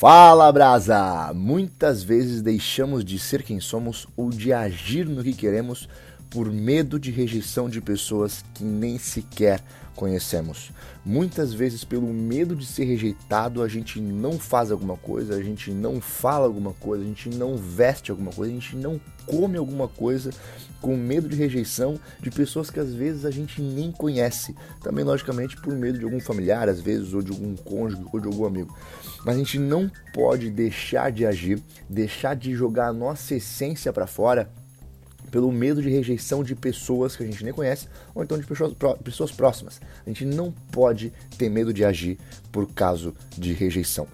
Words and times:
Fala 0.00 0.50
Brasa! 0.50 1.30
Muitas 1.34 2.02
vezes 2.02 2.40
deixamos 2.40 3.04
de 3.04 3.18
ser 3.18 3.42
quem 3.42 3.60
somos 3.60 4.06
ou 4.16 4.30
de 4.30 4.50
agir 4.50 5.04
no 5.04 5.22
que 5.22 5.34
queremos 5.34 5.90
por 6.30 6.50
medo 6.50 6.98
de 6.98 7.10
rejeição 7.10 7.68
de 7.68 7.82
pessoas 7.82 8.42
que 8.54 8.64
nem 8.64 8.98
sequer 8.98 9.62
conhecemos. 10.00 10.72
Muitas 11.04 11.52
vezes, 11.52 11.84
pelo 11.84 12.06
medo 12.06 12.56
de 12.56 12.64
ser 12.64 12.84
rejeitado, 12.84 13.62
a 13.62 13.68
gente 13.68 14.00
não 14.00 14.38
faz 14.38 14.72
alguma 14.72 14.96
coisa, 14.96 15.34
a 15.34 15.42
gente 15.42 15.70
não 15.70 16.00
fala 16.00 16.46
alguma 16.46 16.72
coisa, 16.72 17.04
a 17.04 17.06
gente 17.06 17.28
não 17.28 17.54
veste 17.54 18.10
alguma 18.10 18.32
coisa, 18.32 18.50
a 18.50 18.54
gente 18.54 18.76
não 18.76 18.98
come 19.26 19.58
alguma 19.58 19.86
coisa 19.88 20.30
com 20.80 20.96
medo 20.96 21.28
de 21.28 21.36
rejeição 21.36 22.00
de 22.18 22.30
pessoas 22.30 22.70
que 22.70 22.80
às 22.80 22.94
vezes 22.94 23.26
a 23.26 23.30
gente 23.30 23.60
nem 23.60 23.92
conhece. 23.92 24.56
Também, 24.82 25.04
logicamente, 25.04 25.54
por 25.60 25.74
medo 25.74 25.98
de 25.98 26.04
algum 26.04 26.18
familiar, 26.18 26.66
às 26.66 26.80
vezes, 26.80 27.12
ou 27.12 27.20
de 27.20 27.30
algum 27.30 27.54
cônjuge 27.54 28.02
ou 28.10 28.18
de 28.18 28.26
algum 28.26 28.46
amigo. 28.46 28.74
Mas 29.22 29.34
a 29.34 29.38
gente 29.38 29.58
não 29.58 29.90
pode 30.14 30.48
deixar 30.48 31.12
de 31.12 31.26
agir, 31.26 31.62
deixar 31.90 32.34
de 32.34 32.54
jogar 32.54 32.88
a 32.88 32.92
nossa 32.92 33.34
essência 33.34 33.92
para 33.92 34.06
fora 34.06 34.50
pelo 35.30 35.50
medo 35.52 35.80
de 35.82 35.88
rejeição 35.88 36.42
de 36.42 36.54
pessoas 36.54 37.16
que 37.16 37.22
a 37.22 37.26
gente 37.26 37.44
nem 37.44 37.52
conhece 37.52 37.88
ou 38.14 38.22
então 38.22 38.38
de 38.38 38.46
pessoas, 38.46 38.74
pessoas 39.02 39.30
próximas. 39.30 39.80
A 40.06 40.08
gente 40.08 40.24
não 40.24 40.52
pode 40.72 41.12
ter 41.38 41.48
medo 41.48 41.72
de 41.72 41.84
agir 41.84 42.18
por 42.50 42.66
caso 42.72 43.14
de 43.36 43.52
rejeição. 43.52 44.06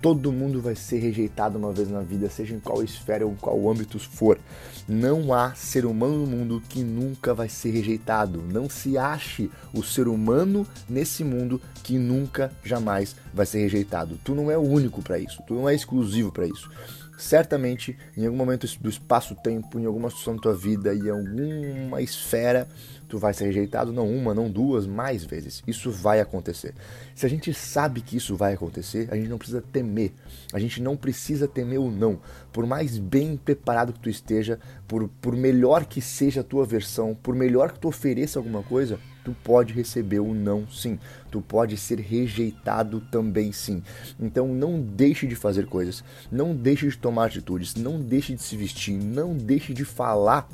Todo 0.00 0.30
mundo 0.30 0.60
vai 0.60 0.74
ser 0.74 0.98
rejeitado 0.98 1.56
uma 1.56 1.72
vez 1.72 1.88
na 1.88 2.00
vida, 2.00 2.28
seja 2.28 2.54
em 2.54 2.60
qual 2.60 2.82
esfera 2.82 3.24
ou 3.24 3.32
em 3.32 3.36
qual 3.36 3.70
âmbito 3.70 3.98
for. 3.98 4.38
Não 4.86 5.32
há 5.32 5.54
ser 5.54 5.86
humano 5.86 6.18
no 6.18 6.26
mundo 6.26 6.62
que 6.68 6.82
nunca 6.82 7.32
vai 7.32 7.48
ser 7.48 7.70
rejeitado. 7.70 8.42
Não 8.42 8.68
se 8.68 8.98
ache 8.98 9.50
o 9.72 9.82
ser 9.82 10.06
humano 10.06 10.66
nesse 10.86 11.24
mundo 11.24 11.58
que 11.82 11.96
nunca, 11.96 12.52
jamais 12.62 13.16
vai 13.34 13.44
ser 13.44 13.58
rejeitado. 13.58 14.18
Tu 14.24 14.34
não 14.34 14.50
é 14.50 14.56
o 14.56 14.62
único 14.62 15.02
para 15.02 15.18
isso, 15.18 15.42
tu 15.46 15.54
não 15.54 15.68
é 15.68 15.74
exclusivo 15.74 16.32
para 16.32 16.46
isso 16.46 16.70
certamente 17.16 17.96
em 18.16 18.26
algum 18.26 18.36
momento 18.36 18.66
do 18.80 18.88
espaço-tempo, 18.88 19.78
em 19.78 19.86
alguma 19.86 20.10
situação 20.10 20.36
da 20.36 20.42
tua 20.42 20.54
vida, 20.54 20.94
em 20.94 21.08
alguma 21.08 22.02
esfera, 22.02 22.68
tu 23.08 23.18
vai 23.18 23.32
ser 23.32 23.46
rejeitado, 23.46 23.92
não 23.92 24.10
uma, 24.10 24.34
não 24.34 24.50
duas, 24.50 24.86
mais 24.86 25.24
vezes. 25.24 25.62
Isso 25.66 25.90
vai 25.90 26.20
acontecer. 26.20 26.74
Se 27.14 27.24
a 27.24 27.28
gente 27.28 27.52
sabe 27.54 28.00
que 28.00 28.16
isso 28.16 28.36
vai 28.36 28.54
acontecer, 28.54 29.08
a 29.10 29.16
gente 29.16 29.28
não 29.28 29.38
precisa 29.38 29.62
temer. 29.62 30.12
A 30.52 30.58
gente 30.58 30.82
não 30.82 30.96
precisa 30.96 31.46
temer 31.46 31.78
o 31.78 31.90
não. 31.90 32.18
Por 32.52 32.66
mais 32.66 32.98
bem 32.98 33.36
preparado 33.36 33.92
que 33.92 34.00
tu 34.00 34.10
esteja, 34.10 34.58
por, 34.88 35.08
por 35.20 35.36
melhor 35.36 35.84
que 35.84 36.00
seja 36.00 36.40
a 36.40 36.44
tua 36.44 36.64
versão, 36.64 37.14
por 37.14 37.34
melhor 37.34 37.72
que 37.72 37.78
tu 37.78 37.88
ofereça 37.88 38.38
alguma 38.38 38.62
coisa, 38.62 38.98
tu 39.24 39.34
pode 39.42 39.72
receber 39.72 40.20
o 40.20 40.34
não 40.34 40.68
sim. 40.68 40.98
Tu 41.30 41.40
pode 41.40 41.76
ser 41.76 41.98
rejeitado 41.98 43.00
também 43.10 43.50
sim. 43.50 43.82
Então 44.20 44.46
não 44.48 44.80
deixe 44.80 45.26
de 45.26 45.34
fazer 45.34 45.66
coisas, 45.66 46.04
não 46.30 46.54
deixe 46.54 46.86
de 46.88 46.96
tomar 46.96 47.26
atitudes, 47.26 47.74
não 47.74 48.00
deixe 48.00 48.34
de 48.34 48.42
se 48.42 48.56
vestir, 48.56 48.92
não 48.92 49.34
deixe 49.34 49.72
de 49.72 49.84
falar 49.84 50.48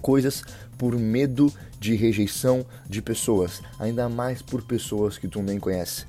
coisas 0.00 0.44
por 0.78 0.96
medo 0.96 1.52
de 1.80 1.94
rejeição 1.96 2.64
de 2.88 3.00
pessoas, 3.00 3.62
ainda 3.78 4.08
mais 4.08 4.42
por 4.42 4.62
pessoas 4.62 5.18
que 5.18 5.26
tu 5.26 5.42
nem 5.42 5.58
conhece. 5.58 6.04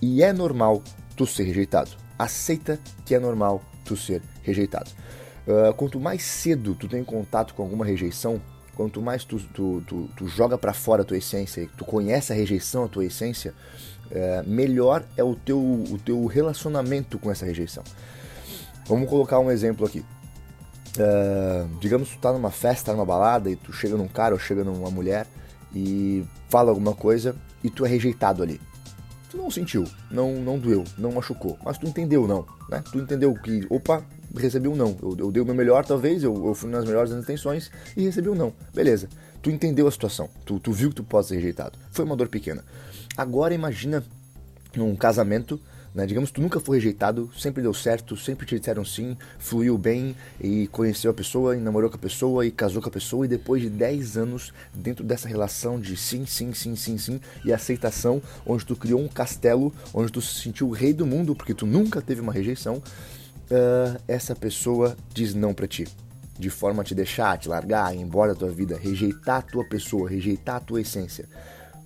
E 0.00 0.22
é 0.22 0.32
normal 0.32 0.82
tu 1.16 1.26
ser 1.26 1.44
rejeitado. 1.44 1.90
Aceita 2.18 2.78
que 3.04 3.14
é 3.14 3.18
normal 3.18 3.62
tu 3.84 3.96
ser 3.96 4.22
rejeitado. 4.42 4.90
Uh, 5.46 5.74
quanto 5.74 6.00
mais 6.00 6.22
cedo 6.22 6.74
tu 6.74 6.88
tem 6.88 7.04
contato 7.04 7.54
com 7.54 7.62
alguma 7.62 7.84
rejeição, 7.84 8.40
quanto 8.74 9.00
mais 9.00 9.24
tu, 9.24 9.38
tu, 9.38 9.82
tu, 9.86 10.08
tu 10.16 10.28
joga 10.28 10.58
para 10.58 10.72
fora 10.72 11.02
a 11.02 11.04
tua 11.04 11.16
essência, 11.16 11.68
tu 11.76 11.84
conhece 11.84 12.32
a 12.32 12.36
rejeição, 12.36 12.84
a 12.84 12.88
tua 12.88 13.04
essência, 13.04 13.54
uh, 14.10 14.48
melhor 14.48 15.04
é 15.16 15.24
o 15.24 15.34
teu, 15.34 15.58
o 15.58 15.98
teu 15.98 16.26
relacionamento 16.26 17.18
com 17.18 17.30
essa 17.30 17.46
rejeição. 17.46 17.82
Vamos 18.86 19.08
colocar 19.08 19.38
um 19.38 19.50
exemplo 19.50 19.86
aqui. 19.86 20.04
Uh, 20.96 21.68
digamos 21.80 22.10
que 22.10 22.16
tu 22.16 22.20
tá 22.20 22.32
numa 22.32 22.50
festa, 22.50 22.92
numa 22.92 23.04
balada, 23.04 23.50
e 23.50 23.56
tu 23.56 23.72
chega 23.72 23.96
num 23.96 24.08
cara 24.08 24.34
ou 24.34 24.40
chega 24.40 24.62
numa 24.62 24.90
mulher 24.90 25.26
e 25.74 26.24
fala 26.48 26.70
alguma 26.70 26.94
coisa 26.94 27.34
e 27.62 27.70
tu 27.70 27.84
é 27.84 27.88
rejeitado 27.88 28.42
ali. 28.42 28.60
Tu 29.30 29.36
não 29.36 29.50
sentiu, 29.50 29.84
não, 30.10 30.34
não 30.34 30.58
doeu, 30.58 30.84
não 30.96 31.10
machucou, 31.12 31.58
mas 31.64 31.76
tu 31.76 31.86
entendeu 31.86 32.28
não, 32.28 32.46
né? 32.68 32.84
Tu 32.92 32.98
entendeu 32.98 33.34
que, 33.34 33.66
opa, 33.68 34.04
recebi 34.34 34.68
um 34.68 34.76
não. 34.76 34.96
Eu, 35.02 35.16
eu 35.18 35.32
dei 35.32 35.42
o 35.42 35.46
meu 35.46 35.54
melhor, 35.54 35.84
talvez, 35.84 36.22
eu, 36.22 36.46
eu 36.46 36.54
fui 36.54 36.70
nas 36.70 36.84
melhores 36.84 37.12
intenções 37.12 37.70
e 37.96 38.04
recebi 38.04 38.28
um 38.28 38.34
não. 38.34 38.52
Beleza. 38.74 39.08
Tu 39.42 39.50
entendeu 39.50 39.86
a 39.86 39.90
situação, 39.90 40.28
tu, 40.44 40.58
tu 40.58 40.72
viu 40.72 40.88
que 40.88 40.96
tu 40.96 41.04
pode 41.04 41.26
ser 41.26 41.34
rejeitado. 41.36 41.78
Foi 41.90 42.04
uma 42.04 42.16
dor 42.16 42.28
pequena. 42.28 42.64
Agora 43.16 43.52
imagina 43.52 44.02
num 44.74 44.96
casamento 44.96 45.60
né? 45.94 46.04
Digamos 46.06 46.30
que 46.30 46.34
tu 46.34 46.42
nunca 46.42 46.58
foi 46.58 46.78
rejeitado, 46.78 47.30
sempre 47.38 47.62
deu 47.62 47.72
certo, 47.72 48.16
sempre 48.16 48.44
te 48.44 48.58
disseram 48.58 48.84
sim, 48.84 49.16
fluiu 49.38 49.78
bem 49.78 50.16
e 50.40 50.66
conheceu 50.66 51.10
a 51.10 51.14
pessoa, 51.14 51.56
e 51.56 51.60
namorou 51.60 51.88
com 51.88 51.96
a 51.96 52.00
pessoa 52.00 52.44
e 52.44 52.50
casou 52.50 52.82
com 52.82 52.88
a 52.88 52.92
pessoa 52.92 53.24
e 53.24 53.28
depois 53.28 53.62
de 53.62 53.70
10 53.70 54.16
anos 54.16 54.52
dentro 54.74 55.04
dessa 55.04 55.28
relação 55.28 55.78
de 55.78 55.96
sim, 55.96 56.26
sim, 56.26 56.52
sim, 56.52 56.74
sim, 56.74 56.98
sim 56.98 57.20
e 57.44 57.52
aceitação, 57.52 58.20
onde 58.44 58.66
tu 58.66 58.74
criou 58.74 59.00
um 59.00 59.06
castelo, 59.06 59.72
onde 59.92 60.10
tu 60.10 60.20
se 60.20 60.42
sentiu 60.42 60.68
o 60.68 60.72
rei 60.72 60.92
do 60.92 61.06
mundo 61.06 61.34
porque 61.34 61.54
tu 61.54 61.64
nunca 61.64 62.02
teve 62.02 62.20
uma 62.20 62.32
rejeição, 62.32 62.82
uh, 63.50 64.00
essa 64.06 64.34
pessoa 64.34 64.96
diz 65.12 65.34
não 65.34 65.54
para 65.54 65.66
ti 65.66 65.86
de 66.36 66.50
forma 66.50 66.82
a 66.82 66.84
te 66.84 66.94
deixar, 66.94 67.38
te 67.38 67.48
largar, 67.48 67.94
ir 67.94 68.00
embora 68.00 68.32
da 68.32 68.40
tua 68.40 68.50
vida, 68.50 68.76
rejeitar 68.76 69.38
a 69.38 69.42
tua 69.42 69.64
pessoa, 69.64 70.10
rejeitar 70.10 70.56
a 70.56 70.60
tua 70.60 70.80
essência, 70.80 71.28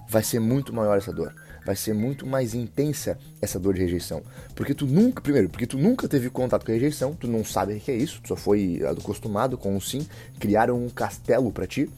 vai 0.08 0.22
ser 0.22 0.41
muito 0.41 0.72
maior 0.72 0.97
essa 0.97 1.12
dor 1.12 1.34
vai 1.68 1.76
ser 1.76 1.92
muito 1.92 2.26
mais 2.26 2.54
intensa 2.54 3.18
essa 3.42 3.60
dor 3.60 3.74
de 3.74 3.82
rejeição. 3.82 4.22
Porque 4.54 4.72
tu 4.72 4.86
nunca, 4.86 5.20
primeiro, 5.20 5.50
porque 5.50 5.66
tu 5.66 5.76
nunca 5.76 6.08
teve 6.08 6.30
contato 6.30 6.64
com 6.64 6.72
a 6.72 6.74
rejeição, 6.74 7.12
tu 7.12 7.28
não 7.28 7.44
sabe 7.44 7.74
o 7.74 7.80
que 7.80 7.91
é 7.91 7.94
isso, 7.94 8.22
tu 8.22 8.28
só 8.28 8.36
foi 8.36 8.80
acostumado 8.88 9.58
com 9.58 9.76
o 9.76 9.80
sim, 9.80 10.06
criaram 10.38 10.82
um 10.82 10.88
castelo 10.88 11.52
para 11.52 11.66
ti. 11.66 11.91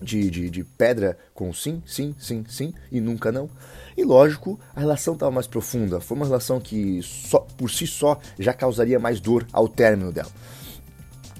De, 0.00 0.30
de, 0.30 0.48
de, 0.48 0.64
pedra 0.64 1.18
com 1.34 1.52
sim, 1.52 1.82
sim, 1.86 2.14
sim, 2.18 2.44
sim 2.48 2.72
e 2.90 3.00
nunca 3.00 3.30
não. 3.30 3.50
E 3.96 4.02
lógico, 4.02 4.58
a 4.74 4.80
relação 4.80 5.14
estava 5.14 5.30
mais 5.30 5.46
profunda. 5.46 6.00
Foi 6.00 6.16
uma 6.16 6.26
relação 6.26 6.58
que 6.58 7.02
só, 7.02 7.40
por 7.40 7.70
si 7.70 7.86
só 7.86 8.18
já 8.38 8.54
causaria 8.54 8.98
mais 8.98 9.20
dor 9.20 9.46
ao 9.52 9.68
término 9.68 10.10
dela. 10.10 10.30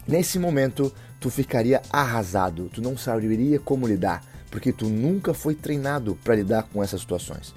Nesse 0.07 0.39
momento, 0.39 0.93
tu 1.19 1.31
ficaria 1.31 1.81
arrasado, 1.91 2.69
tu 2.73 2.83
não 2.83 2.99
saberia 2.99 3.59
como 3.59 3.87
lidar 3.87 4.23
porque 4.51 4.73
tu 4.73 4.87
nunca 4.87 5.33
foi 5.33 5.55
treinado 5.55 6.19
para 6.25 6.35
lidar 6.35 6.65
com 6.65 6.83
essas 6.83 7.01
situações. 7.01 7.55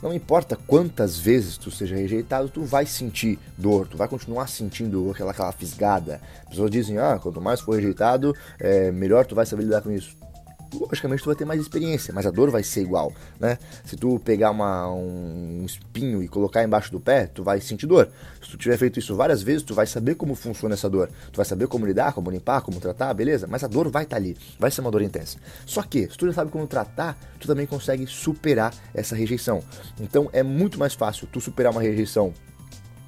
Não 0.00 0.14
importa 0.14 0.56
quantas 0.56 1.18
vezes 1.18 1.58
tu 1.58 1.72
seja 1.72 1.96
rejeitado, 1.96 2.48
tu 2.48 2.62
vai 2.62 2.86
sentir 2.86 3.36
dor, 3.56 3.88
tu 3.88 3.96
vai 3.96 4.06
continuar 4.06 4.46
sentindo 4.46 5.10
aquela, 5.10 5.32
aquela 5.32 5.50
fisgada. 5.50 6.20
As 6.44 6.50
pessoas 6.50 6.70
dizem, 6.70 6.98
ah, 6.98 7.18
quanto 7.20 7.40
mais 7.40 7.60
for 7.60 7.74
rejeitado, 7.74 8.32
é, 8.60 8.92
melhor 8.92 9.26
tu 9.26 9.34
vai 9.34 9.44
saber 9.44 9.64
lidar 9.64 9.82
com 9.82 9.90
isso 9.90 10.16
logicamente 10.72 11.22
tu 11.22 11.26
vai 11.26 11.34
ter 11.34 11.44
mais 11.44 11.60
experiência, 11.60 12.12
mas 12.12 12.26
a 12.26 12.30
dor 12.30 12.50
vai 12.50 12.62
ser 12.62 12.82
igual, 12.82 13.12
né? 13.38 13.58
Se 13.84 13.96
tu 13.96 14.18
pegar 14.18 14.50
uma, 14.50 14.90
um 14.90 15.64
espinho 15.64 16.22
e 16.22 16.28
colocar 16.28 16.62
embaixo 16.62 16.90
do 16.92 17.00
pé, 17.00 17.26
tu 17.26 17.42
vai 17.42 17.60
sentir 17.60 17.86
dor. 17.86 18.08
Se 18.42 18.50
tu 18.50 18.58
tiver 18.58 18.76
feito 18.76 18.98
isso 18.98 19.14
várias 19.16 19.42
vezes, 19.42 19.62
tu 19.62 19.74
vai 19.74 19.86
saber 19.86 20.14
como 20.14 20.34
funciona 20.34 20.74
essa 20.74 20.88
dor. 20.88 21.08
Tu 21.32 21.36
vai 21.36 21.44
saber 21.44 21.66
como 21.66 21.86
lidar, 21.86 22.12
como 22.12 22.30
limpar, 22.30 22.60
como 22.62 22.80
tratar, 22.80 23.12
beleza? 23.14 23.46
Mas 23.46 23.64
a 23.64 23.66
dor 23.66 23.88
vai 23.90 24.04
estar 24.04 24.16
tá 24.16 24.22
ali, 24.22 24.36
vai 24.58 24.70
ser 24.70 24.80
uma 24.80 24.90
dor 24.90 25.02
intensa. 25.02 25.38
Só 25.64 25.82
que, 25.82 26.08
se 26.10 26.16
tu 26.16 26.26
já 26.26 26.32
sabe 26.32 26.50
como 26.50 26.66
tratar, 26.66 27.18
tu 27.38 27.46
também 27.46 27.66
consegue 27.66 28.06
superar 28.06 28.74
essa 28.94 29.14
rejeição. 29.14 29.62
Então 30.00 30.28
é 30.32 30.42
muito 30.42 30.78
mais 30.78 30.94
fácil 30.94 31.28
tu 31.30 31.40
superar 31.40 31.72
uma 31.72 31.82
rejeição 31.82 32.32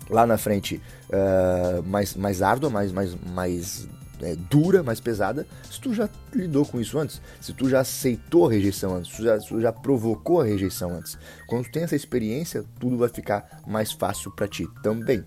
lá 0.08 0.26
na 0.26 0.36
frente 0.36 0.82
uh, 1.08 1.82
mais, 1.84 2.14
mais 2.14 2.42
árdua, 2.42 2.68
mais, 2.68 2.92
mais, 2.92 3.14
mais 3.32 3.88
é, 4.22 4.36
dura, 4.36 4.82
mais 4.82 5.00
pesada, 5.00 5.46
se 5.70 5.80
tu 5.80 5.94
já 5.94 6.08
lidou 6.34 6.64
com 6.64 6.80
isso 6.80 6.98
antes, 6.98 7.20
se 7.40 7.52
tu 7.52 7.68
já 7.68 7.80
aceitou 7.80 8.48
a 8.48 8.52
rejeição 8.52 8.94
antes, 8.94 9.10
se 9.10 9.16
tu 9.16 9.24
já, 9.24 9.40
se 9.40 9.48
tu 9.48 9.60
já 9.60 9.72
provocou 9.72 10.40
a 10.40 10.44
rejeição 10.44 10.94
antes. 10.94 11.18
Quando 11.46 11.64
tu 11.64 11.72
tem 11.72 11.82
essa 11.82 11.96
experiência, 11.96 12.64
tudo 12.78 12.96
vai 12.96 13.08
ficar 13.08 13.62
mais 13.66 13.92
fácil 13.92 14.30
para 14.30 14.46
ti 14.46 14.66
também. 14.82 15.24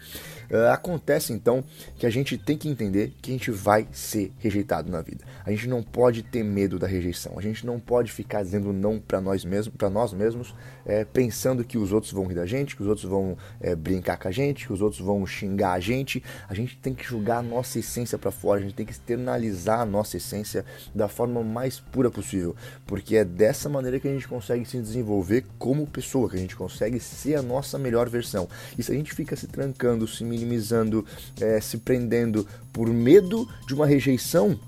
Uh, 0.49 0.71
acontece 0.71 1.33
então 1.33 1.63
que 1.97 2.05
a 2.05 2.09
gente 2.09 2.37
tem 2.37 2.57
que 2.57 2.69
entender 2.69 3.13
que 3.21 3.31
a 3.31 3.33
gente 3.33 3.49
vai 3.49 3.87
ser 3.91 4.31
rejeitado 4.37 4.91
na 4.91 5.01
vida. 5.01 5.23
A 5.45 5.51
gente 5.51 5.67
não 5.67 5.81
pode 5.81 6.21
ter 6.23 6.43
medo 6.43 6.77
da 6.77 6.87
rejeição. 6.87 7.33
A 7.37 7.41
gente 7.41 7.65
não 7.65 7.79
pode 7.79 8.11
ficar 8.11 8.43
dizendo 8.43 8.71
não 8.71 8.99
para 8.99 9.19
nós 9.19 9.43
mesmos, 9.43 9.75
para 9.75 9.89
nós 9.89 10.13
mesmos, 10.13 10.53
é, 10.85 11.03
pensando 11.03 11.63
que 11.63 11.77
os 11.77 11.91
outros 11.91 12.11
vão 12.11 12.25
rir 12.25 12.35
da 12.35 12.45
gente, 12.45 12.75
que 12.75 12.81
os 12.81 12.87
outros 12.87 13.09
vão 13.09 13.37
é, 13.59 13.75
brincar 13.75 14.17
com 14.17 14.27
a 14.27 14.31
gente, 14.31 14.67
que 14.67 14.73
os 14.73 14.81
outros 14.81 15.01
vão 15.01 15.25
xingar 15.25 15.73
a 15.73 15.79
gente. 15.79 16.23
A 16.47 16.53
gente 16.53 16.77
tem 16.77 16.93
que 16.93 17.03
julgar 17.03 17.37
a 17.37 17.43
nossa 17.43 17.79
essência 17.79 18.17
para 18.17 18.31
fora. 18.31 18.59
A 18.59 18.63
gente 18.63 18.75
tem 18.75 18.82
tem 18.83 18.85
que 18.85 18.91
externalizar 18.91 19.79
a 19.79 19.85
nossa 19.85 20.17
essência 20.17 20.65
da 20.93 21.07
forma 21.07 21.41
mais 21.41 21.79
pura 21.79 22.11
possível, 22.11 22.55
porque 22.85 23.15
é 23.15 23.25
dessa 23.25 23.69
maneira 23.69 23.99
que 23.99 24.07
a 24.07 24.11
gente 24.11 24.27
consegue 24.27 24.65
se 24.65 24.77
desenvolver 24.77 25.45
como 25.57 25.87
pessoa, 25.87 26.29
que 26.29 26.35
a 26.35 26.39
gente 26.39 26.55
consegue 26.55 26.99
ser 26.99 27.35
a 27.35 27.41
nossa 27.41 27.79
melhor 27.79 28.09
versão. 28.09 28.47
E 28.77 28.83
se 28.83 28.91
a 28.91 28.95
gente 28.95 29.13
fica 29.13 29.35
se 29.35 29.47
trancando, 29.47 30.07
se 30.07 30.23
minimizando, 30.23 31.05
é, 31.39 31.59
se 31.61 31.77
prendendo 31.77 32.45
por 32.71 32.89
medo 32.89 33.47
de 33.65 33.73
uma 33.73 33.85
rejeição, 33.85 34.59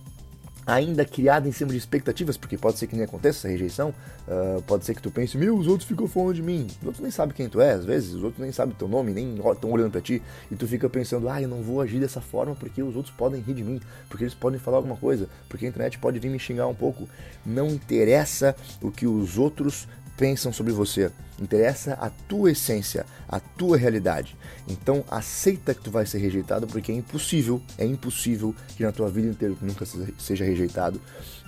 ainda 0.66 1.06
criada 1.06 1.48
em 1.48 1.52
cima 1.52 1.72
de 1.72 1.78
expectativas, 1.78 2.38
porque 2.38 2.58
pode 2.58 2.78
ser 2.80 2.88
que 2.88 2.96
nem 2.96 3.06
aconteça 3.06 3.40
essa 3.40 3.48
rejeição, 3.48 3.94
uh, 4.28 4.62
pode 4.64 4.86
ser 4.86 4.96
que 4.96 5.02
tu 5.02 5.12
pense, 5.12 5.38
meu, 5.38 5.56
os 5.56 5.68
outros 5.68 5.88
ficam 5.88 6.08
falando 6.08 6.34
de 6.34 6.42
mim, 6.42 6.68
os 6.80 6.86
outros 6.86 7.02
nem 7.02 7.12
sabem 7.12 7.36
quem 7.36 7.48
tu 7.48 7.62
é, 7.62 7.74
às 7.74 7.86
vezes, 7.86 8.14
os 8.14 8.24
outros 8.24 8.42
nem 8.42 8.52
sabem 8.52 8.76
teu 8.76 8.88
nome, 8.88 9.14
nem 9.14 9.36
estão 9.36 9.72
olhando 9.72 9.92
para 9.92 10.02
ti, 10.02 10.22
e 10.52 10.56
tu 10.56 10.68
fica 10.68 10.90
pensando, 10.90 11.30
ah, 11.30 11.42
eu 11.42 11.48
não 11.48 11.62
vou 11.62 11.82
agir 11.82 12.00
dessa 12.00 12.20
forma 12.20 12.56
porque 12.56 12.82
os 12.82 12.96
outros 12.96 13.14
podem 13.16 13.42
rir 13.42 13.54
de 13.54 13.64
mim, 13.64 13.80
porque 14.10 14.24
eles 14.24 14.34
podem 14.34 14.60
falar 14.60 14.78
alguma 14.78 14.98
coisa, 14.98 15.30
porque 15.48 15.66
a 15.66 15.70
internet 15.70 16.00
pode 16.00 16.20
vir 16.20 16.30
me 16.30 16.40
xingar 16.40 16.68
um 16.68 16.76
pouco. 16.76 17.08
Não 17.46 17.68
interessa 17.68 18.56
o 18.82 18.92
que 18.92 19.06
os 19.06 19.38
outros 19.38 19.88
pensam 20.18 20.52
sobre 20.52 20.72
você. 20.72 21.12
Interessa 21.40 21.94
a 21.94 22.10
tua 22.10 22.52
essência, 22.52 23.06
a 23.28 23.40
tua 23.40 23.78
realidade. 23.78 24.36
Então 24.68 25.04
aceita 25.10 25.74
que 25.74 25.82
tu 25.82 25.92
vai 25.92 26.06
ser 26.06 26.20
rejeitado 26.20 26.66
porque 26.66 26.92
é 26.92 26.96
impossível, 26.96 27.62
é 27.78 27.86
impossível 27.86 28.56
que 28.76 28.84
na 28.84 28.92
tua 28.92 29.10
vida 29.10 29.28
inteira 29.28 29.56
tu 29.60 29.66
nunca 29.66 29.86
seja 30.18 30.46
rejeitado. 30.46 31.00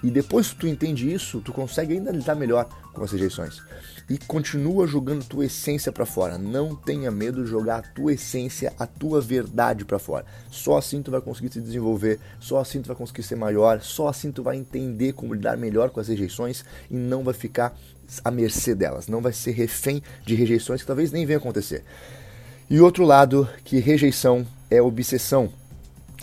E 0.04 0.12
depois 0.12 0.52
que 0.52 0.58
tu 0.58 0.68
entende 0.68 1.12
isso, 1.12 1.42
tu 1.42 1.52
consegue 1.52 1.94
ainda 1.94 2.12
lidar 2.12 2.36
melhor 2.36 2.70
com 2.94 3.04
as 3.04 3.12
rejeições. 3.12 3.62
E 4.10 4.18
continua 4.18 4.88
jogando 4.88 5.26
tua 5.26 5.46
essência 5.46 5.92
para 5.92 6.06
fora. 6.06 6.38
Não 6.38 6.76
tenha 6.76 7.10
medo 7.10 7.44
de 7.44 7.50
jogar 7.50 7.78
a 7.78 7.82
tua 7.82 8.14
essência, 8.14 8.74
a 8.78 8.86
tua 8.86 9.20
verdade 9.20 9.84
para 9.84 10.00
fora. 10.00 10.26
Só 10.52 10.78
assim 10.78 11.02
tu 11.02 11.12
vai 11.12 11.20
conseguir 11.20 11.52
se 11.52 11.62
desenvolver, 11.62 12.20
só 12.40 12.60
assim 12.60 12.82
tu 12.82 12.88
vai 12.88 12.96
conseguir 12.96 13.24
ser 13.24 13.36
maior, 13.36 13.82
só 13.82 14.08
assim 14.08 14.32
tu 14.32 14.44
vai 14.44 14.56
entender 14.56 15.14
como 15.14 15.34
lidar 15.34 15.58
melhor 15.58 15.90
com 15.90 16.00
as 16.00 16.08
rejeições 16.08 16.64
e 16.90 16.96
não 16.96 17.24
vai 17.24 17.34
ficar 17.34 17.76
à 18.24 18.32
mercê 18.32 18.74
delas, 18.74 19.08
não 19.08 19.22
vai 19.22 19.34
ser 19.34 19.52
refém 19.52 20.02
de 20.26 20.36
rejeições 20.36 20.82
que 20.82 20.88
talvez 20.88 21.12
nem 21.12 21.26
venham 21.26 21.40
acontecer. 21.40 21.84
E 22.70 22.80
outro 22.80 23.06
lado, 23.06 23.48
que 23.64 23.80
rejeição 23.80 24.46
é 24.70 24.82
obsessão. 24.82 25.52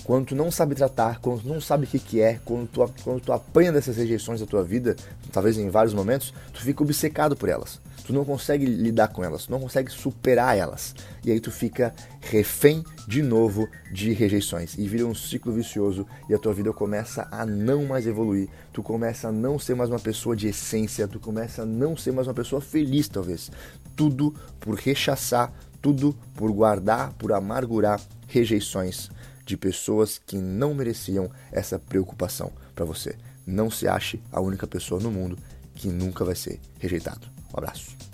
Quando 0.04 0.26
tu 0.26 0.36
não 0.36 0.50
sabe 0.50 0.74
tratar, 0.74 1.18
quando 1.18 1.40
tu 1.40 1.48
não 1.48 1.62
sabe 1.62 1.84
o 1.84 1.88
que, 1.88 1.98
que 1.98 2.20
é, 2.20 2.38
quando 2.44 2.68
tu, 2.68 2.86
quando 3.02 3.22
tu 3.22 3.32
apanha 3.32 3.72
dessas 3.72 3.96
rejeições 3.96 4.38
da 4.38 4.46
tua 4.46 4.62
vida, 4.62 4.94
talvez 5.32 5.56
em 5.56 5.70
vários 5.70 5.94
momentos, 5.94 6.34
tu 6.52 6.60
fica 6.60 6.82
obcecado 6.82 7.34
por 7.34 7.48
elas. 7.48 7.80
Tu 8.04 8.12
não 8.12 8.22
consegue 8.22 8.66
lidar 8.66 9.08
com 9.08 9.24
elas, 9.24 9.46
tu 9.46 9.50
não 9.50 9.58
consegue 9.58 9.90
superar 9.90 10.58
elas. 10.58 10.94
E 11.24 11.32
aí 11.32 11.40
tu 11.40 11.50
fica 11.50 11.94
refém 12.20 12.84
de 13.08 13.22
novo 13.22 13.66
de 13.90 14.12
rejeições. 14.12 14.76
E 14.76 14.86
vira 14.86 15.06
um 15.06 15.14
ciclo 15.14 15.54
vicioso 15.54 16.06
e 16.28 16.34
a 16.34 16.38
tua 16.38 16.52
vida 16.52 16.70
começa 16.70 17.26
a 17.30 17.46
não 17.46 17.86
mais 17.86 18.06
evoluir. 18.06 18.50
Tu 18.74 18.82
começa 18.82 19.28
a 19.28 19.32
não 19.32 19.58
ser 19.58 19.74
mais 19.74 19.88
uma 19.88 19.98
pessoa 19.98 20.36
de 20.36 20.48
essência, 20.48 21.08
tu 21.08 21.18
começa 21.18 21.62
a 21.62 21.66
não 21.66 21.96
ser 21.96 22.12
mais 22.12 22.28
uma 22.28 22.34
pessoa 22.34 22.60
feliz, 22.60 23.08
talvez. 23.08 23.50
Tudo 23.96 24.34
por 24.60 24.74
rechaçar, 24.74 25.50
tudo 25.80 26.14
por 26.34 26.52
guardar, 26.52 27.14
por 27.14 27.32
amargurar 27.32 27.98
rejeições 28.28 29.08
de 29.44 29.56
pessoas 29.56 30.20
que 30.24 30.36
não 30.36 30.74
mereciam 30.74 31.30
essa 31.52 31.78
preocupação 31.78 32.52
para 32.74 32.84
você. 32.84 33.16
Não 33.46 33.70
se 33.70 33.86
ache 33.86 34.20
a 34.32 34.40
única 34.40 34.66
pessoa 34.66 35.00
no 35.00 35.10
mundo 35.10 35.38
que 35.74 35.88
nunca 35.88 36.24
vai 36.24 36.34
ser 36.34 36.60
rejeitado. 36.78 37.26
Um 37.52 37.58
abraço. 37.58 38.13